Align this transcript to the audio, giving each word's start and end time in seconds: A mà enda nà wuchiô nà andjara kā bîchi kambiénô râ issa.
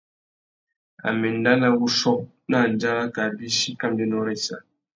A 1.07 1.09
mà 1.19 1.27
enda 1.31 1.51
nà 1.61 1.67
wuchiô 1.77 2.13
nà 2.49 2.57
andjara 2.65 3.03
kā 3.15 3.23
bîchi 3.37 3.69
kambiénô 3.81 4.17
râ 4.25 4.31
issa. 4.37 4.57